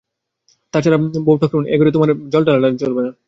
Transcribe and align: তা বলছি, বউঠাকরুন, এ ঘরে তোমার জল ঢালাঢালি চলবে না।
তা 0.73 0.77
বলছি, 0.97 1.19
বউঠাকরুন, 1.25 1.63
এ 1.67 1.75
ঘরে 1.79 1.91
তোমার 1.91 2.09
জল 2.29 2.43
ঢালাঢালি 2.47 2.77
চলবে 2.77 3.01
না। 3.01 3.11